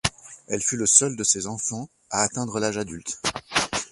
[0.47, 3.21] Elle fut le seul de ses enfants à atteindre l'âge adulte.